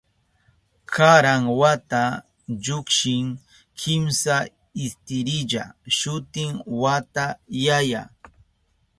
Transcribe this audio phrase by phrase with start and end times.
[0.93, 2.01] Karan wata
[2.63, 3.27] llukshin
[3.79, 4.35] kimsa
[4.83, 5.63] istirilla,
[5.97, 7.25] shutin wata
[7.65, 8.01] yaya.